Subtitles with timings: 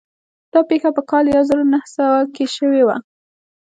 [0.53, 2.97] دا پېښه په کال يو زر و نهه سوه کې شوې وه.